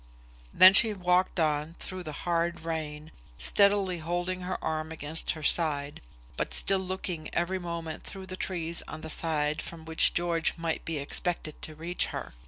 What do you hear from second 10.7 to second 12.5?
be expected to reach her.